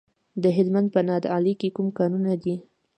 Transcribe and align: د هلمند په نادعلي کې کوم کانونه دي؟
د 0.43 0.43
هلمند 0.57 0.87
په 0.95 0.99
نادعلي 1.07 1.53
کې 1.59 1.73
کوم 1.75 1.87
کانونه 1.97 2.31
دي؟ 2.43 2.55